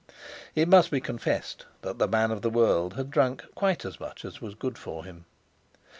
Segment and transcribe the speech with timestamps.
[0.55, 4.25] It must be confessed that the man of the world had drunk quite as much
[4.25, 5.25] as was good for him.